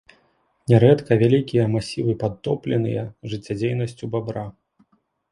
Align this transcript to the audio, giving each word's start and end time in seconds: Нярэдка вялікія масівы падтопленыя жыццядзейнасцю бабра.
Нярэдка 0.71 1.11
вялікія 1.23 1.65
масівы 1.73 2.15
падтопленыя 2.23 3.03
жыццядзейнасцю 3.33 4.09
бабра. 4.15 4.43